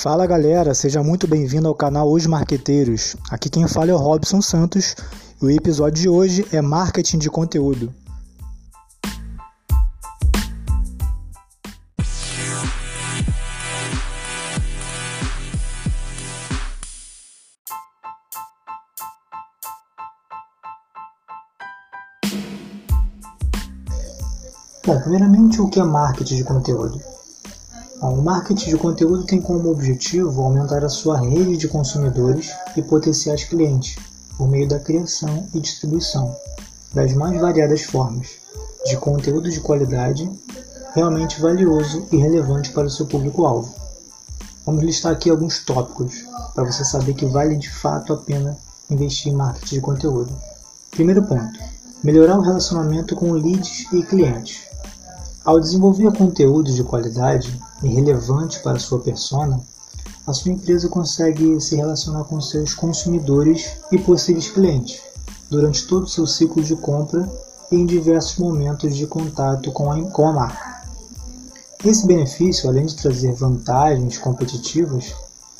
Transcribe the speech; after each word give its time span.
Fala 0.00 0.28
galera, 0.28 0.74
seja 0.74 1.02
muito 1.02 1.26
bem-vindo 1.26 1.66
ao 1.66 1.74
canal 1.74 2.08
Os 2.08 2.24
Marqueteiros. 2.24 3.16
Aqui 3.32 3.50
quem 3.50 3.66
fala 3.66 3.90
é 3.90 3.94
o 3.94 3.96
Robson 3.96 4.40
Santos 4.40 4.94
e 5.42 5.44
o 5.44 5.50
episódio 5.50 6.00
de 6.00 6.08
hoje 6.08 6.46
é 6.52 6.62
Marketing 6.62 7.18
de 7.18 7.28
Conteúdo. 7.28 7.92
Bom, 24.86 25.00
primeiramente, 25.00 25.60
o 25.60 25.68
que 25.68 25.80
é 25.80 25.82
marketing 25.82 26.36
de 26.36 26.44
conteúdo? 26.44 27.17
O 28.00 28.22
marketing 28.22 28.70
de 28.70 28.76
conteúdo 28.76 29.24
tem 29.24 29.40
como 29.40 29.70
objetivo 29.70 30.42
aumentar 30.42 30.84
a 30.84 30.88
sua 30.88 31.18
rede 31.18 31.56
de 31.56 31.66
consumidores 31.66 32.52
e 32.76 32.82
potenciais 32.82 33.42
clientes 33.42 33.96
por 34.36 34.48
meio 34.48 34.68
da 34.68 34.78
criação 34.78 35.48
e 35.52 35.58
distribuição 35.58 36.34
das 36.94 37.12
mais 37.12 37.40
variadas 37.40 37.82
formas 37.82 38.28
de 38.86 38.96
conteúdo 38.96 39.50
de 39.50 39.58
qualidade 39.60 40.30
realmente 40.94 41.40
valioso 41.40 42.06
e 42.12 42.16
relevante 42.16 42.70
para 42.70 42.86
o 42.86 42.90
seu 42.90 43.04
público-alvo. 43.04 43.74
Vamos 44.64 44.84
listar 44.84 45.12
aqui 45.12 45.28
alguns 45.28 45.64
tópicos 45.64 46.24
para 46.54 46.70
você 46.70 46.84
saber 46.84 47.14
que 47.14 47.26
vale 47.26 47.56
de 47.56 47.68
fato 47.68 48.12
a 48.12 48.16
pena 48.16 48.56
investir 48.88 49.32
em 49.32 49.36
marketing 49.36 49.74
de 49.74 49.80
conteúdo. 49.80 50.32
Primeiro 50.92 51.24
ponto: 51.24 51.58
melhorar 52.04 52.38
o 52.38 52.42
relacionamento 52.42 53.16
com 53.16 53.32
leads 53.32 53.92
e 53.92 54.04
clientes. 54.04 54.68
Ao 55.48 55.58
desenvolver 55.58 56.12
conteúdos 56.12 56.74
de 56.74 56.84
qualidade 56.84 57.58
e 57.82 57.88
relevante 57.88 58.60
para 58.60 58.78
sua 58.78 59.00
persona, 59.00 59.58
a 60.26 60.34
sua 60.34 60.52
empresa 60.52 60.90
consegue 60.90 61.58
se 61.58 61.74
relacionar 61.74 62.24
com 62.24 62.38
seus 62.38 62.74
consumidores 62.74 63.78
e 63.90 63.96
possíveis 63.96 64.50
clientes 64.50 65.00
durante 65.48 65.86
todo 65.86 66.02
o 66.02 66.06
seu 66.06 66.26
ciclo 66.26 66.62
de 66.62 66.76
compra 66.76 67.26
e 67.72 67.76
em 67.76 67.86
diversos 67.86 68.36
momentos 68.36 68.94
de 68.94 69.06
contato 69.06 69.72
com 69.72 69.90
a, 69.90 69.98
com 70.10 70.28
a 70.28 70.32
marca. 70.34 70.82
Esse 71.82 72.06
benefício, 72.06 72.68
além 72.68 72.84
de 72.84 72.96
trazer 72.96 73.32
vantagens 73.32 74.18
competitivas 74.18 75.14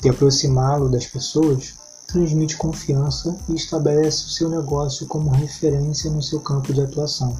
e 0.05 0.09
aproximá-lo 0.09 0.87
das 0.87 1.07
pessoas, 1.07 1.73
transmite 2.05 2.57
confiança 2.57 3.35
e 3.49 3.55
estabelece 3.55 4.25
o 4.25 4.29
seu 4.29 4.49
negócio 4.49 5.07
como 5.07 5.31
referência 5.31 6.11
no 6.11 6.21
seu 6.21 6.39
campo 6.41 6.71
de 6.71 6.81
atuação. 6.81 7.35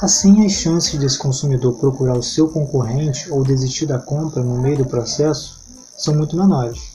Assim, 0.00 0.46
as 0.46 0.52
chances 0.52 0.96
desse 0.96 1.18
consumidor 1.18 1.74
procurar 1.74 2.16
o 2.16 2.22
seu 2.22 2.46
concorrente 2.48 3.28
ou 3.32 3.42
desistir 3.42 3.84
da 3.84 3.98
compra 3.98 4.44
no 4.44 4.60
meio 4.60 4.78
do 4.78 4.86
processo 4.86 5.58
são 5.96 6.14
muito 6.14 6.36
menores. 6.36 6.92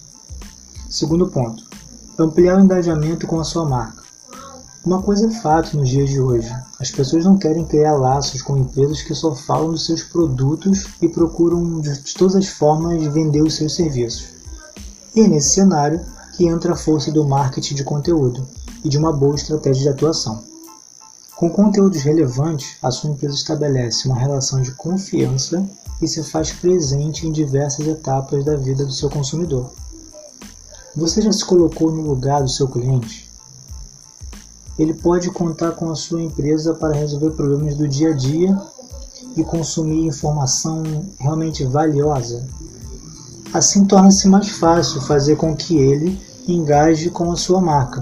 Segundo 0.89 1.27
ponto, 1.27 1.65
ampliar 2.17 2.57
o 2.57 2.63
engajamento 2.63 3.27
com 3.27 3.41
a 3.41 3.43
sua 3.43 3.65
marca. 3.65 4.01
Uma 4.85 5.01
coisa 5.01 5.27
é 5.27 5.31
fato 5.31 5.75
nos 5.75 5.89
dias 5.89 6.09
de 6.09 6.21
hoje: 6.21 6.49
as 6.79 6.91
pessoas 6.91 7.25
não 7.25 7.37
querem 7.37 7.65
criar 7.65 7.97
laços 7.97 8.41
com 8.41 8.57
empresas 8.57 9.01
que 9.01 9.13
só 9.13 9.35
falam 9.35 9.71
dos 9.71 9.85
seus 9.85 10.03
produtos 10.03 10.85
e 11.01 11.09
procuram 11.09 11.81
de 11.81 12.13
todas 12.13 12.37
as 12.37 12.47
formas 12.47 13.03
vender 13.07 13.41
os 13.41 13.55
seus 13.55 13.75
serviços. 13.75 14.27
E 15.13 15.19
é 15.19 15.27
nesse 15.27 15.55
cenário 15.55 15.99
que 16.37 16.47
entra 16.47 16.71
a 16.71 16.77
força 16.77 17.11
do 17.11 17.25
marketing 17.25 17.75
de 17.75 17.83
conteúdo 17.83 18.47
e 18.81 18.87
de 18.87 18.97
uma 18.97 19.11
boa 19.11 19.35
estratégia 19.35 19.83
de 19.83 19.89
atuação. 19.89 20.52
Com 21.44 21.49
conteúdos 21.49 22.03
relevantes, 22.03 22.77
a 22.81 22.89
sua 22.89 23.09
empresa 23.09 23.36
estabelece 23.36 24.08
uma 24.08 24.17
relação 24.17 24.61
de 24.61 24.72
confiança 24.72 25.61
e 26.02 26.08
se 26.08 26.23
faz 26.23 26.53
presente 26.53 27.27
em 27.27 27.33
diversas 27.33 27.86
etapas 27.86 28.45
da 28.45 28.55
vida 28.55 28.86
do 28.86 28.93
seu 28.93 29.09
consumidor. 29.09 29.70
Você 30.95 31.21
já 31.21 31.33
se 31.33 31.43
colocou 31.43 31.92
no 31.92 32.02
lugar 32.02 32.42
do 32.42 32.48
seu 32.48 32.65
cliente? 32.70 33.30
Ele 34.80 34.93
pode 34.93 35.30
contar 35.31 35.71
com 35.71 35.92
a 35.92 35.98
sua 35.98 36.21
empresa 36.21 36.76
para 36.76 36.95
resolver 36.95 37.31
problemas 37.31 37.75
do 37.75 37.89
dia 37.89 38.11
a 38.11 38.14
dia 38.14 38.58
e 39.36 39.43
consumir 39.43 40.08
informação 40.08 40.81
realmente 41.20 41.65
valiosa. 41.65 42.48
Assim 43.54 43.83
torna-se 43.83 44.30
mais 44.30 44.48
fácil 44.48 45.02
fazer 45.02 45.36
com 45.36 45.54
que 45.54 45.75
ele 45.75 46.17
engaje 46.48 47.10
com 47.10 47.30
a 47.33 47.36
sua 47.36 47.60
marca. 47.60 48.02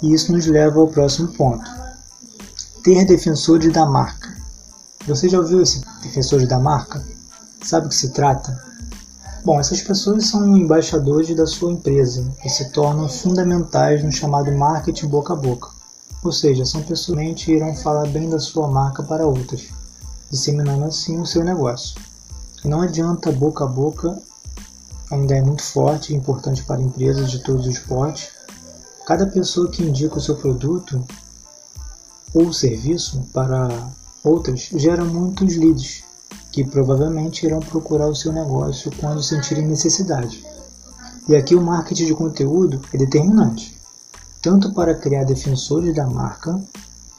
E 0.00 0.14
isso 0.14 0.30
nos 0.30 0.46
leva 0.46 0.78
ao 0.78 0.86
próximo 0.86 1.26
ponto 1.32 1.82
ter 2.84 3.06
defensores 3.06 3.72
da 3.72 3.86
marca. 3.86 4.36
Você 5.08 5.26
já 5.26 5.38
ouviu 5.38 5.62
esse 5.62 5.80
defensores 6.02 6.46
da 6.46 6.58
marca? 6.58 7.02
Sabe 7.62 7.86
o 7.86 7.88
que 7.88 7.94
se 7.94 8.10
trata? 8.10 8.62
Bom, 9.42 9.58
essas 9.58 9.80
pessoas 9.80 10.26
são 10.26 10.54
embaixadores 10.54 11.34
da 11.34 11.46
sua 11.46 11.72
empresa 11.72 12.30
e 12.44 12.48
se 12.50 12.68
tornam 12.72 13.08
fundamentais 13.08 14.04
no 14.04 14.12
chamado 14.12 14.52
marketing 14.52 15.06
boca 15.06 15.32
a 15.32 15.36
boca. 15.36 15.70
Ou 16.22 16.30
seja, 16.30 16.66
são 16.66 16.82
pessoas 16.82 17.42
que 17.42 17.52
irão 17.52 17.74
falar 17.74 18.06
bem 18.08 18.28
da 18.28 18.38
sua 18.38 18.68
marca 18.68 19.02
para 19.02 19.26
outras, 19.26 19.62
disseminando 20.30 20.84
assim 20.84 21.18
o 21.18 21.26
seu 21.26 21.42
negócio. 21.42 21.98
E 22.62 22.68
não 22.68 22.82
adianta 22.82 23.32
boca 23.32 23.64
a 23.64 23.66
boca, 23.66 24.20
ainda 25.10 25.36
é 25.36 25.40
muito 25.40 25.62
forte 25.62 26.12
e 26.12 26.16
importante 26.16 26.62
para 26.64 26.82
empresas 26.82 27.30
de 27.30 27.42
todos 27.42 27.66
os 27.66 27.78
portes. 27.78 28.28
Cada 29.06 29.26
pessoa 29.26 29.70
que 29.70 29.82
indica 29.82 30.18
o 30.18 30.20
seu 30.20 30.36
produto 30.36 31.02
ou 32.34 32.52
serviço 32.52 33.26
para 33.32 33.68
outras 34.24 34.68
gera 34.74 35.04
muitos 35.04 35.56
leads, 35.56 36.02
que 36.50 36.64
provavelmente 36.64 37.46
irão 37.46 37.60
procurar 37.60 38.08
o 38.08 38.14
seu 38.14 38.32
negócio 38.32 38.90
quando 38.98 39.22
sentirem 39.22 39.66
necessidade. 39.66 40.44
E 41.28 41.36
aqui 41.36 41.54
o 41.54 41.62
marketing 41.62 42.06
de 42.06 42.14
conteúdo 42.14 42.80
é 42.92 42.98
determinante, 42.98 43.78
tanto 44.42 44.72
para 44.74 44.94
criar 44.94 45.24
defensores 45.24 45.94
da 45.94 46.06
marca, 46.06 46.60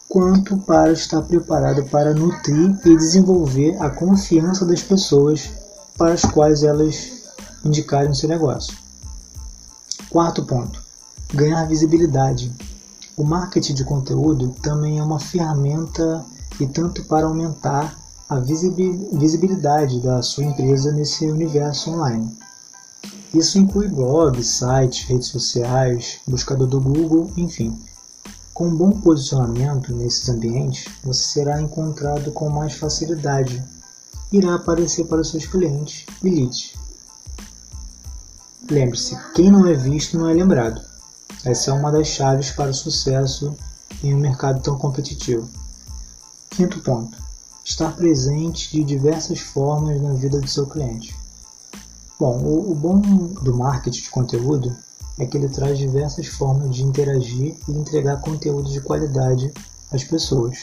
quanto 0.08 0.58
para 0.58 0.92
estar 0.92 1.22
preparado 1.24 1.84
para 1.86 2.14
nutrir 2.14 2.80
e 2.86 2.96
desenvolver 2.96 3.76
a 3.82 3.90
confiança 3.90 4.66
das 4.66 4.84
pessoas 4.84 5.50
para 5.98 6.14
as 6.14 6.22
quais 6.22 6.64
elas 6.64 7.24
indicarem 7.64 8.12
o 8.12 8.16
seu 8.16 8.30
negócio. 8.30 8.78
Quarto 10.10 10.46
ponto: 10.46 10.82
ganhar 11.34 11.66
visibilidade. 11.68 12.52
O 13.18 13.24
marketing 13.24 13.74
de 13.76 13.86
conteúdo 13.86 14.50
também 14.62 15.00
é 15.00 15.04
uma 15.04 15.20
ferramenta 15.20 16.26
e 16.60 16.68
tanto 16.68 17.04
para 17.06 17.26
aumentar 17.26 17.98
a 18.28 18.40
visibilidade 18.40 20.02
da 20.02 20.22
sua 20.22 20.44
empresa 20.44 20.92
nesse 20.92 21.26
universo 21.26 21.92
online. 21.92 22.36
Isso 23.34 23.58
inclui 23.58 23.88
blogs, 23.88 24.48
sites, 24.48 25.08
redes 25.08 25.28
sociais, 25.28 26.20
buscador 26.28 26.68
do 26.68 26.82
Google, 26.82 27.32
enfim. 27.38 27.78
Com 28.54 28.68
um 28.68 28.76
bom 28.76 28.92
posicionamento 28.92 29.94
nesses 29.94 30.28
ambientes, 30.28 30.86
você 31.04 31.24
será 31.24 31.62
encontrado 31.62 32.32
com 32.32 32.50
mais 32.50 32.74
facilidade. 32.74 33.64
Irá 34.32 34.56
aparecer 34.56 35.06
para 35.06 35.24
seus 35.24 35.46
clientes 35.46 36.06
e 36.24 36.30
leads. 36.30 36.74
Lembre-se, 38.70 39.18
quem 39.34 39.52
não 39.52 39.68
é 39.68 39.74
visto 39.74 40.18
não 40.18 40.30
é 40.30 40.34
lembrado. 40.34 40.82
Essa 41.44 41.72
é 41.72 41.74
uma 41.74 41.92
das 41.92 42.08
chaves 42.08 42.52
para 42.52 42.72
o 42.72 42.74
sucesso 42.74 43.56
em 44.04 44.14
um 44.14 44.20
mercado 44.20 44.62
tão 44.62 44.78
competitivo. 44.78 45.48
Quinto 46.50 46.80
ponto: 46.80 47.18
estar 47.64 47.96
presente 47.96 48.72
de 48.72 48.84
diversas 48.84 49.40
formas 49.40 50.02
na 50.02 50.14
vida 50.14 50.40
do 50.40 50.48
seu 50.48 50.66
cliente. 50.68 51.16
Bom, 52.20 52.40
o, 52.40 52.72
o 52.72 52.76
bom 52.76 53.00
do 53.00 53.56
marketing 53.56 54.02
de 54.02 54.10
conteúdo 54.10 54.76
é 55.20 55.26
que 55.26 55.38
ele 55.38 55.50
traz 55.50 55.78
diversas 55.78 56.28
formas 56.28 56.76
de 56.76 56.84
interagir 56.84 57.58
e 57.68 57.72
entregar 57.72 58.22
conteúdo 58.22 58.70
de 58.70 58.82
qualidade 58.82 59.54
às 59.92 60.04
pessoas, 60.04 60.58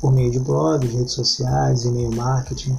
por 0.00 0.12
meio 0.12 0.30
de 0.30 0.38
blogs, 0.38 0.92
redes 0.92 1.14
sociais, 1.14 1.84
e-mail 1.84 2.14
marketing 2.14 2.76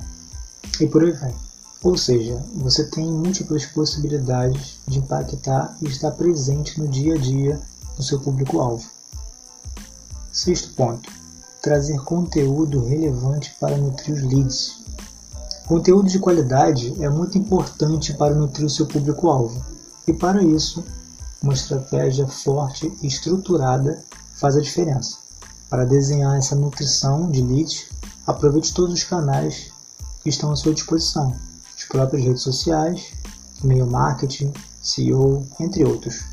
e 0.80 0.88
por 0.88 1.03
aí 1.03 1.12
vai. 1.12 1.50
Ou 1.83 1.98
seja, 1.98 2.39
você 2.54 2.83
tem 2.83 3.12
múltiplas 3.12 3.66
possibilidades 3.66 4.78
de 4.88 5.00
impactar 5.00 5.75
e 5.81 5.88
estar 5.88 6.12
presente 6.12 6.80
no 6.80 6.88
dia 6.88 7.16
a 7.16 7.18
dia 7.18 7.60
do 7.98 8.04
seu 8.04 8.19
público-alvo. 8.19 8.88
Sexto 10.31 10.75
ponto: 10.75 11.10
trazer 11.60 12.00
conteúdo 12.01 12.86
relevante 12.86 13.56
para 13.60 13.78
nutrir 13.78 14.16
os 14.16 14.22
leads. 14.22 14.81
Conteúdo 15.66 16.07
de 16.07 16.19
qualidade 16.19 17.04
é 17.04 17.10
muito 17.10 17.38
importante 17.39 18.13
para 18.13 18.36
nutrir 18.36 18.68
o 18.68 18.69
seu 18.69 18.86
público-alvo, 18.86 19.66
e 20.06 20.13
para 20.13 20.44
isso, 20.44 20.83
uma 21.42 21.54
estratégia 21.54 22.28
forte 22.28 22.94
e 23.01 23.07
estruturada 23.07 24.04
faz 24.36 24.56
a 24.56 24.62
diferença. 24.62 25.18
Para 25.68 25.86
desenhar 25.86 26.38
essa 26.38 26.56
nutrição 26.56 27.31
de 27.31 27.42
leads, 27.42 27.88
aproveite 28.28 28.72
todos 28.72 28.94
os 28.94 29.04
canais 29.04 29.72
que 30.22 30.30
estão 30.30 30.51
à 30.51 30.56
sua 30.56 30.75
disposição 30.75 31.33
as 31.81 31.88
próprias 31.88 32.24
redes 32.24 32.44
sociais, 32.44 33.13
e-mail 33.63 33.88
marketing, 33.88 34.54
SEO, 34.81 35.45
entre 35.60 35.83
outros. 35.83 36.24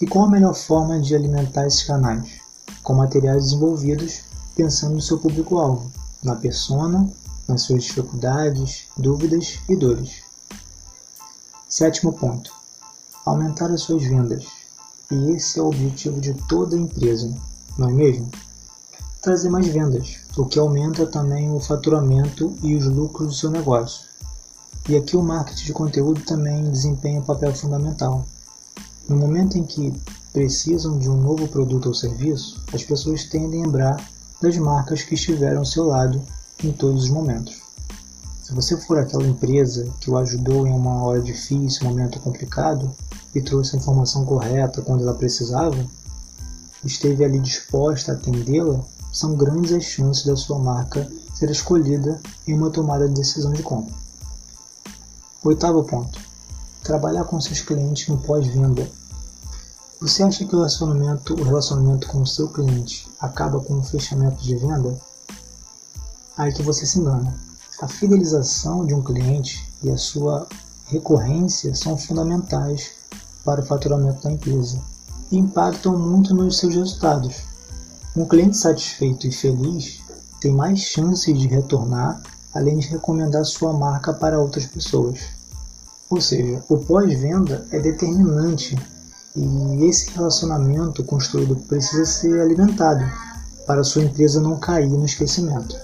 E 0.00 0.06
qual 0.06 0.24
a 0.24 0.30
melhor 0.30 0.54
forma 0.54 0.98
de 0.98 1.14
alimentar 1.14 1.66
esses 1.66 1.82
canais? 1.82 2.40
Com 2.82 2.94
materiais 2.94 3.44
desenvolvidos 3.44 4.22
pensando 4.56 4.94
no 4.94 5.02
seu 5.02 5.18
público-alvo, 5.18 5.90
na 6.22 6.36
persona, 6.36 7.08
nas 7.46 7.62
suas 7.62 7.84
dificuldades, 7.84 8.86
dúvidas 8.96 9.58
e 9.68 9.76
dores. 9.76 10.22
Sétimo 11.68 12.12
ponto: 12.12 12.50
aumentar 13.24 13.70
as 13.70 13.82
suas 13.82 14.02
vendas. 14.02 14.46
E 15.10 15.30
esse 15.32 15.58
é 15.58 15.62
o 15.62 15.68
objetivo 15.68 16.20
de 16.20 16.32
toda 16.48 16.76
empresa, 16.76 17.32
não 17.76 17.90
é 17.90 17.92
mesmo? 17.92 18.30
Trazer 19.20 19.50
mais 19.50 19.66
vendas, 19.66 20.20
o 20.36 20.46
que 20.46 20.58
aumenta 20.58 21.06
também 21.06 21.50
o 21.50 21.60
faturamento 21.60 22.56
e 22.62 22.74
os 22.74 22.86
lucros 22.86 23.28
do 23.28 23.34
seu 23.34 23.50
negócio. 23.50 24.11
E 24.88 24.96
aqui 24.96 25.16
o 25.16 25.22
marketing 25.22 25.66
de 25.66 25.72
conteúdo 25.72 26.20
também 26.22 26.68
desempenha 26.70 27.20
um 27.20 27.24
papel 27.24 27.54
fundamental. 27.54 28.26
No 29.08 29.16
momento 29.16 29.56
em 29.56 29.64
que 29.64 29.94
precisam 30.32 30.98
de 30.98 31.08
um 31.08 31.16
novo 31.16 31.46
produto 31.46 31.86
ou 31.86 31.94
serviço, 31.94 32.60
as 32.72 32.82
pessoas 32.82 33.24
tendem 33.24 33.62
a 33.62 33.66
lembrar 33.66 34.10
das 34.40 34.56
marcas 34.56 35.04
que 35.04 35.14
estiveram 35.14 35.58
ao 35.58 35.64
seu 35.64 35.84
lado 35.84 36.20
em 36.64 36.72
todos 36.72 37.04
os 37.04 37.10
momentos. 37.10 37.62
Se 38.42 38.52
você 38.52 38.76
for 38.76 38.98
aquela 38.98 39.26
empresa 39.26 39.88
que 40.00 40.10
o 40.10 40.16
ajudou 40.16 40.66
em 40.66 40.72
uma 40.72 41.02
hora 41.04 41.22
difícil, 41.22 41.84
momento 41.84 42.18
complicado, 42.18 42.90
e 43.34 43.40
trouxe 43.40 43.76
a 43.76 43.78
informação 43.78 44.24
correta 44.24 44.82
quando 44.82 45.02
ela 45.02 45.14
precisava, 45.14 45.78
esteve 46.84 47.24
ali 47.24 47.38
disposta 47.38 48.12
a 48.12 48.14
atendê-la, 48.16 48.80
são 49.12 49.36
grandes 49.36 49.72
as 49.72 49.84
chances 49.84 50.24
da 50.24 50.36
sua 50.36 50.58
marca 50.58 51.08
ser 51.34 51.50
escolhida 51.50 52.20
em 52.46 52.54
uma 52.54 52.70
tomada 52.70 53.08
de 53.08 53.14
decisão 53.14 53.52
de 53.52 53.62
compra. 53.62 54.01
Oitavo 55.44 55.82
ponto: 55.82 56.20
trabalhar 56.84 57.24
com 57.24 57.40
seus 57.40 57.60
clientes 57.60 58.06
no 58.06 58.16
pós-venda. 58.18 58.88
Você 60.00 60.22
acha 60.22 60.44
que 60.44 60.54
o 60.54 60.58
relacionamento, 60.58 61.34
o 61.34 61.42
relacionamento 61.42 62.06
com 62.06 62.22
o 62.22 62.26
seu 62.26 62.48
cliente 62.48 63.10
acaba 63.18 63.58
com 63.58 63.74
o 63.74 63.82
fechamento 63.82 64.40
de 64.40 64.54
venda? 64.54 64.96
Aí 66.36 66.52
que 66.52 66.62
você 66.62 66.86
se 66.86 67.00
engana. 67.00 67.36
A 67.80 67.88
fidelização 67.88 68.86
de 68.86 68.94
um 68.94 69.02
cliente 69.02 69.68
e 69.82 69.90
a 69.90 69.98
sua 69.98 70.46
recorrência 70.86 71.74
são 71.74 71.98
fundamentais 71.98 72.92
para 73.44 73.62
o 73.62 73.66
faturamento 73.66 74.22
da 74.22 74.30
empresa 74.30 74.80
e 75.32 75.38
impactam 75.38 75.98
muito 75.98 76.32
nos 76.34 76.58
seus 76.58 76.76
resultados. 76.76 77.42
Um 78.14 78.26
cliente 78.26 78.56
satisfeito 78.56 79.26
e 79.26 79.32
feliz 79.32 80.02
tem 80.40 80.52
mais 80.52 80.78
chances 80.78 81.36
de 81.36 81.48
retornar, 81.48 82.22
além 82.54 82.78
de 82.78 82.88
recomendar 82.88 83.44
sua 83.44 83.72
marca 83.72 84.12
para 84.12 84.38
outras 84.38 84.66
pessoas. 84.66 85.20
Ou 86.10 86.20
seja, 86.20 86.62
o 86.68 86.76
pós-venda 86.78 87.66
é 87.70 87.80
determinante 87.80 88.76
e 89.34 89.84
esse 89.86 90.10
relacionamento 90.10 91.02
construído 91.04 91.56
precisa 91.56 92.04
ser 92.04 92.40
alimentado 92.40 93.04
para 93.66 93.84
sua 93.84 94.02
empresa 94.02 94.40
não 94.40 94.58
cair 94.58 94.90
no 94.90 95.06
esquecimento. 95.06 95.74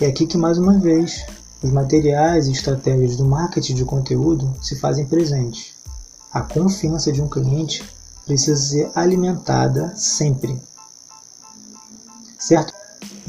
É 0.00 0.06
aqui 0.06 0.26
que, 0.26 0.38
mais 0.38 0.56
uma 0.56 0.78
vez, 0.78 1.26
os 1.62 1.70
materiais 1.70 2.46
e 2.46 2.52
estratégias 2.52 3.16
do 3.16 3.24
marketing 3.24 3.74
de 3.74 3.84
conteúdo 3.84 4.54
se 4.62 4.76
fazem 4.76 5.04
presentes. 5.04 5.74
A 6.32 6.42
confiança 6.42 7.12
de 7.12 7.20
um 7.20 7.28
cliente 7.28 7.82
precisa 8.24 8.56
ser 8.56 8.90
alimentada 8.94 9.92
sempre. 9.96 10.56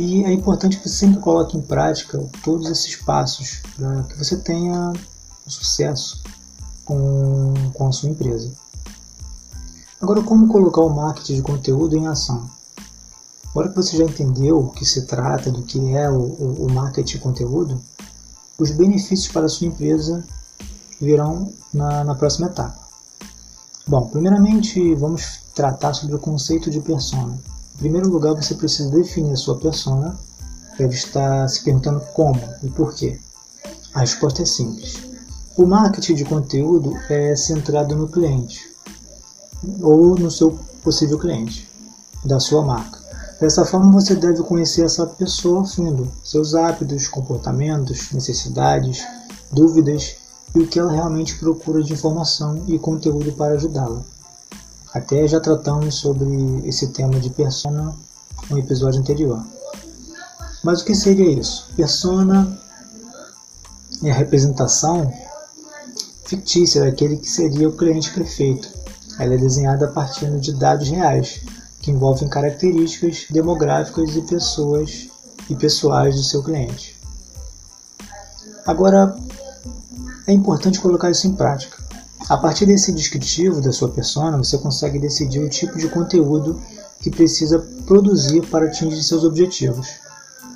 E 0.04 0.24
é 0.24 0.34
importante 0.34 0.78
que 0.80 0.90
você 0.90 0.96
sempre 0.96 1.20
coloque 1.20 1.56
em 1.56 1.62
prática 1.62 2.20
todos 2.44 2.68
esses 2.72 2.96
passos 2.96 3.62
para 3.78 4.02
que 4.02 4.18
você 4.18 4.36
tenha 4.36 4.92
sucesso 5.46 6.24
com, 6.84 7.54
com 7.72 7.88
a 7.88 7.92
sua 7.92 8.10
empresa. 8.10 8.52
Agora, 10.02 10.24
como 10.24 10.48
colocar 10.48 10.82
o 10.82 10.90
marketing 10.90 11.36
de 11.36 11.42
conteúdo 11.44 11.96
em 11.96 12.08
ação? 12.08 12.50
Agora 13.52 13.70
que 13.70 13.76
você 13.76 13.96
já 13.96 14.04
entendeu 14.04 14.58
o 14.58 14.72
que 14.72 14.84
se 14.84 15.04
trata, 15.04 15.52
do 15.52 15.62
que 15.62 15.94
é 15.94 16.10
o, 16.10 16.20
o 16.20 16.74
marketing 16.74 17.18
de 17.18 17.20
conteúdo, 17.20 17.80
os 18.58 18.72
benefícios 18.72 19.32
para 19.32 19.46
a 19.46 19.50
sua 19.50 19.68
empresa 19.68 20.24
virão 21.00 21.54
na, 21.72 22.04
na 22.04 22.16
próxima 22.16 22.48
etapa. 22.48 22.80
Bom, 23.86 24.08
primeiramente 24.08 24.96
vamos 24.96 25.42
tratar 25.54 25.94
sobre 25.94 26.16
o 26.16 26.20
conceito 26.20 26.72
de 26.72 26.80
persona. 26.82 27.38
Primeiro 27.82 28.10
lugar, 28.10 28.36
você 28.36 28.54
precisa 28.54 28.92
definir 28.92 29.34
a 29.34 29.36
sua 29.36 29.58
persona. 29.58 30.16
Deve 30.78 30.94
estar 30.94 31.48
se 31.48 31.64
perguntando 31.64 32.00
como 32.14 32.40
e 32.62 32.70
por 32.70 32.94
quê. 32.94 33.20
A 33.96 34.02
resposta 34.02 34.44
é 34.44 34.46
simples. 34.46 35.00
O 35.58 35.66
marketing 35.66 36.14
de 36.14 36.24
conteúdo 36.24 36.96
é 37.10 37.36
centrado 37.36 37.96
no 37.96 38.08
cliente 38.08 38.70
ou 39.82 40.16
no 40.16 40.30
seu 40.30 40.60
possível 40.84 41.18
cliente 41.18 41.68
da 42.24 42.40
sua 42.40 42.62
marca. 42.62 43.00
Dessa 43.40 43.66
forma, 43.66 43.92
você 43.92 44.14
deve 44.14 44.44
conhecer 44.44 44.84
essa 44.84 45.08
pessoa 45.08 45.64
a 45.64 45.66
fundo, 45.66 46.08
seus 46.24 46.54
hábitos, 46.54 47.08
comportamentos, 47.08 48.12
necessidades, 48.12 49.04
dúvidas 49.52 50.18
e 50.54 50.60
o 50.60 50.68
que 50.68 50.78
ela 50.78 50.92
realmente 50.92 51.36
procura 51.40 51.84
de 51.84 51.94
informação 51.94 52.64
e 52.68 52.78
conteúdo 52.78 53.32
para 53.32 53.56
ajudá-la. 53.56 54.04
Até 54.94 55.28
já 55.28 55.40
tratamos 55.40 55.96
sobre 55.96 56.68
esse 56.68 56.88
tema 56.88 57.20
de 57.20 57.30
persona 57.30 57.96
no 58.50 58.60
episódio 58.60 59.00
anterior. 59.00 59.42
Mas 60.64 60.82
o 60.82 60.86
que 60.86 60.94
seria 60.94 61.30
isso? 61.30 61.70
Persona 61.76 62.60
é 64.04 64.12
a 64.12 64.14
representação 64.14 65.12
fictícia 66.26 66.84
daquele 66.84 67.18
que 67.18 67.30
seria 67.30 67.70
o 67.70 67.76
cliente 67.76 68.12
perfeito. 68.14 68.70
Ela 69.18 69.34
é 69.34 69.38
desenhada 69.38 69.86
a 69.86 69.92
partir 69.92 70.30
de 70.40 70.54
dados 70.54 70.90
reais, 70.90 71.42
que 71.82 71.92
envolvem 71.92 72.30
características 72.30 73.26
demográficas 73.30 74.16
e 74.16 74.22
pessoas 74.22 75.10
e 75.50 75.56
pessoais 75.56 76.16
do 76.16 76.24
seu 76.24 76.44
cliente. 76.44 77.00
Agora, 78.66 79.18
é 80.28 80.34
importante 80.34 80.80
colocar 80.80 81.10
isso 81.10 81.28
em 81.28 81.34
prática. 81.34 81.81
A 82.30 82.38
partir 82.38 82.66
desse 82.66 82.92
descritivo 82.92 83.62
da 83.62 83.72
sua 83.72 83.90
persona, 83.90 84.38
você 84.38 84.58
consegue 84.58 85.00
decidir 85.00 85.40
o 85.40 85.50
tipo 85.50 85.78
de 85.78 85.90
conteúdo 85.90 86.62
que 87.02 87.10
precisa 87.10 87.60
produzir 87.86 88.46
para 88.48 88.68
atingir 88.68 89.04
seus 89.04 89.24
objetivos, 89.24 89.88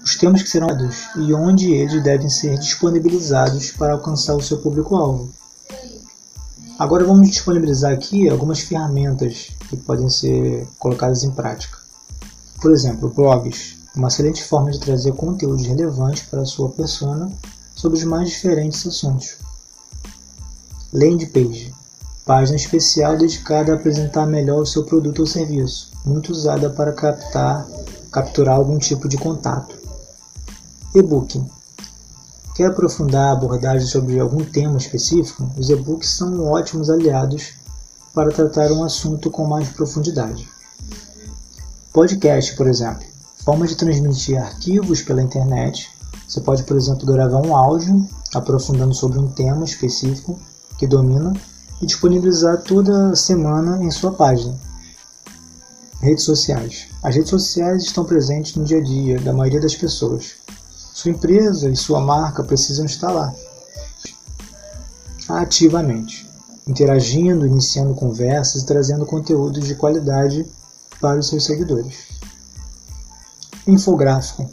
os 0.03 0.15
temas 0.15 0.43
que 0.43 0.49
serão 0.49 0.67
dados 0.67 1.07
e 1.17 1.33
onde 1.33 1.73
eles 1.73 2.01
devem 2.03 2.29
ser 2.29 2.57
disponibilizados 2.59 3.71
para 3.71 3.93
alcançar 3.93 4.35
o 4.35 4.41
seu 4.41 4.59
público-alvo. 4.59 5.29
Agora 6.77 7.05
vamos 7.05 7.29
disponibilizar 7.29 7.91
aqui 7.91 8.29
algumas 8.29 8.59
ferramentas 8.59 9.49
que 9.69 9.77
podem 9.77 10.09
ser 10.09 10.67
colocadas 10.77 11.23
em 11.23 11.31
prática. 11.31 11.77
Por 12.61 12.71
exemplo, 12.71 13.09
blogs, 13.09 13.77
uma 13.95 14.09
excelente 14.09 14.43
forma 14.43 14.71
de 14.71 14.79
trazer 14.79 15.13
conteúdos 15.13 15.65
relevantes 15.65 16.23
para 16.23 16.41
a 16.41 16.45
sua 16.45 16.69
persona 16.69 17.31
sobre 17.73 17.97
os 17.97 18.03
mais 18.03 18.29
diferentes 18.29 18.85
assuntos. 18.85 19.44
Landing 20.95 21.25
Page, 21.25 21.75
página 22.25 22.55
especial 22.55 23.17
dedicada 23.17 23.73
a 23.73 23.75
apresentar 23.75 24.25
melhor 24.25 24.61
o 24.61 24.65
seu 24.65 24.85
produto 24.85 25.19
ou 25.19 25.27
serviço, 25.27 25.91
muito 26.05 26.31
usada 26.31 26.69
para 26.69 26.93
captar, 26.93 27.67
capturar 28.09 28.55
algum 28.55 28.79
tipo 28.79 29.09
de 29.09 29.17
contato. 29.17 29.75
E-book. 30.93 31.43
Quer 32.55 32.67
aprofundar 32.67 33.27
a 33.27 33.31
abordagem 33.33 33.85
sobre 33.85 34.17
algum 34.17 34.45
tema 34.45 34.77
específico? 34.77 35.51
Os 35.57 35.69
e-books 35.69 36.11
são 36.11 36.45
ótimos 36.45 36.89
aliados 36.89 37.55
para 38.13 38.31
tratar 38.31 38.71
um 38.71 38.81
assunto 38.81 39.29
com 39.29 39.45
mais 39.45 39.67
profundidade. 39.67 40.47
Podcast, 41.91 42.55
por 42.55 42.67
exemplo, 42.67 43.05
forma 43.43 43.67
de 43.67 43.75
transmitir 43.75 44.41
arquivos 44.41 45.01
pela 45.01 45.21
internet. 45.21 45.89
Você 46.25 46.39
pode, 46.39 46.63
por 46.63 46.77
exemplo, 46.77 47.05
gravar 47.05 47.45
um 47.45 47.53
áudio 47.53 48.07
aprofundando 48.33 48.93
sobre 48.93 49.19
um 49.19 49.27
tema 49.27 49.65
específico 49.65 50.39
que 50.77 50.87
domina 50.87 51.33
e 51.81 51.85
disponibilizar 51.85 52.61
toda 52.61 53.15
semana 53.15 53.83
em 53.83 53.91
sua 53.91 54.11
página. 54.11 54.55
Redes 56.01 56.23
sociais. 56.23 56.87
As 57.01 57.15
redes 57.15 57.29
sociais 57.29 57.83
estão 57.83 58.05
presentes 58.05 58.55
no 58.55 58.63
dia 58.63 58.77
a 58.77 58.83
dia 58.83 59.19
da 59.19 59.33
maioria 59.33 59.61
das 59.61 59.75
pessoas. 59.75 60.35
Sua 60.93 61.11
empresa 61.11 61.69
e 61.69 61.75
sua 61.75 61.99
marca 61.99 62.43
precisam 62.43 62.85
estar 62.85 63.11
lá 63.11 63.33
ativamente 65.27 66.25
interagindo, 66.67 67.45
iniciando 67.45 67.93
conversas 67.93 68.63
e 68.63 68.65
trazendo 68.65 69.05
conteúdos 69.05 69.67
de 69.67 69.75
qualidade 69.75 70.45
para 70.99 71.19
os 71.19 71.27
seus 71.27 71.45
seguidores. 71.45 72.05
Infográfico. 73.67 74.49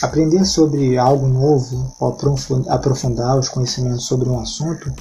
Aprender 0.00 0.44
sobre 0.44 0.96
algo 0.96 1.26
novo 1.26 1.92
ou 1.98 2.16
aprofundar 2.68 3.36
os 3.36 3.48
conhecimentos 3.48 4.04
sobre 4.04 4.28
um 4.28 4.38
assunto 4.38 4.92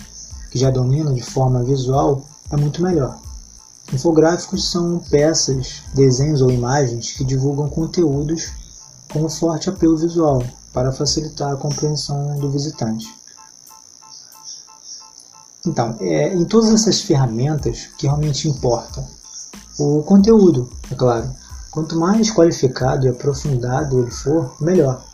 que 0.57 0.61
já 0.61 0.71
domina 0.71 1.13
de 1.13 1.21
forma 1.21 1.63
visual 1.63 2.23
é 2.49 2.57
muito 2.57 2.81
melhor. 2.81 3.19
Infográficos 3.93 4.71
são 4.71 4.97
peças, 4.97 5.83
desenhos 5.93 6.41
ou 6.41 6.49
imagens 6.49 7.11
que 7.11 7.23
divulgam 7.23 7.69
conteúdos 7.69 8.51
com 9.13 9.23
um 9.23 9.29
forte 9.29 9.69
apelo 9.69 9.95
visual 9.95 10.43
para 10.73 10.91
facilitar 10.91 11.53
a 11.53 11.57
compreensão 11.57 12.39
do 12.39 12.49
visitante. 12.49 13.07
Então, 15.65 15.95
é, 15.99 16.33
em 16.33 16.43
todas 16.43 16.71
essas 16.71 17.01
ferramentas, 17.01 17.89
que 17.97 18.07
realmente 18.07 18.49
importa? 18.49 19.07
O 19.77 20.01
conteúdo, 20.01 20.71
é 20.89 20.95
claro. 20.95 21.29
Quanto 21.69 21.99
mais 21.99 22.31
qualificado 22.31 23.05
e 23.05 23.09
aprofundado 23.09 24.01
ele 24.01 24.11
for, 24.11 24.55
melhor. 24.59 25.05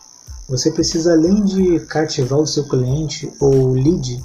Você 0.48 0.72
precisa, 0.72 1.14
além 1.14 1.44
de 1.44 1.82
cativar 1.82 2.40
o 2.40 2.48
seu 2.48 2.64
cliente 2.66 3.32
ou 3.40 3.74
lead, 3.74 4.24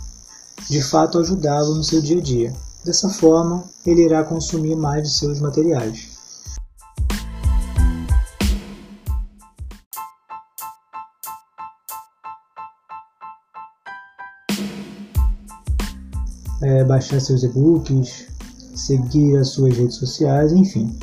de 0.68 0.82
fato 0.82 1.18
ajudá-lo 1.18 1.74
no 1.74 1.82
seu 1.82 2.02
dia 2.02 2.18
a 2.18 2.22
dia. 2.22 2.52
Dessa 2.84 3.08
forma, 3.08 3.64
ele 3.86 4.04
irá 4.04 4.22
consumir 4.22 4.76
mais 4.76 5.04
de 5.04 5.14
seus 5.14 5.40
materiais. 5.40 6.16
É, 16.60 16.84
baixar 16.84 17.20
seus 17.20 17.42
e-books, 17.44 18.26
seguir 18.74 19.36
as 19.36 19.48
suas 19.50 19.76
redes 19.76 19.96
sociais, 19.96 20.52
enfim. 20.52 20.94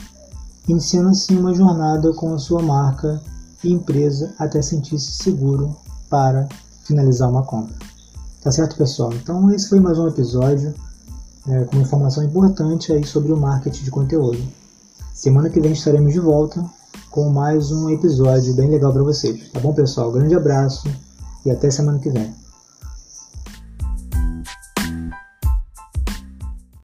Iniciando 0.67 1.09
assim 1.09 1.37
uma 1.37 1.53
jornada 1.53 2.13
com 2.13 2.33
a 2.33 2.37
sua 2.37 2.61
marca 2.61 3.21
e 3.63 3.71
empresa 3.71 4.33
até 4.37 4.61
sentir-se 4.61 5.11
seguro 5.11 5.75
para 6.09 6.47
finalizar 6.83 7.29
uma 7.29 7.43
compra. 7.43 7.94
Tá 8.45 8.51
certo, 8.51 8.77
pessoal? 8.77 9.11
Então, 9.11 9.51
esse 9.51 9.67
foi 9.67 9.79
mais 9.79 9.97
um 9.97 10.07
episódio 10.07 10.71
é, 11.49 11.63
com 11.63 11.77
informação 11.77 12.23
importante 12.23 12.93
aí 12.93 13.03
sobre 13.03 13.33
o 13.33 13.37
marketing 13.37 13.83
de 13.83 13.89
conteúdo. 13.89 14.37
Semana 15.15 15.49
que 15.49 15.59
vem 15.59 15.71
estaremos 15.71 16.13
de 16.13 16.19
volta 16.19 16.63
com 17.09 17.27
mais 17.27 17.71
um 17.71 17.89
episódio 17.89 18.53
bem 18.53 18.69
legal 18.69 18.93
para 18.93 19.01
vocês. 19.01 19.49
Tá 19.49 19.59
bom, 19.59 19.73
pessoal? 19.73 20.11
Grande 20.11 20.35
abraço 20.35 20.87
e 21.43 21.49
até 21.49 21.71
semana 21.71 21.97
que 21.97 22.11
vem. 22.11 22.31